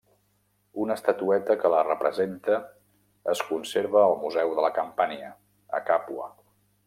[0.85, 2.55] Una estatueta que la representa
[3.35, 5.31] es conserva al Museu de la Campània,
[5.81, 6.31] a Càpua.